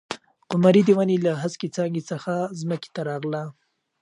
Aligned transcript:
قمري 0.51 0.81
د 0.85 0.89
ونې 0.97 1.17
له 1.25 1.31
هسکې 1.41 1.67
څانګې 1.75 2.01
څخه 2.11 2.33
ځمکې 2.59 2.89
ته 2.95 3.01
راغله. 3.09 3.43